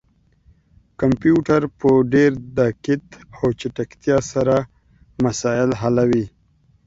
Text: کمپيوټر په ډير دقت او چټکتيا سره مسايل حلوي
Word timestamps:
کمپيوټر 0.99 1.61
په 1.79 1.89
ډير 2.13 2.31
دقت 2.59 3.05
او 3.37 3.45
چټکتيا 3.59 4.17
سره 4.31 4.55
مسايل 5.23 5.71
حلوي 5.81 6.25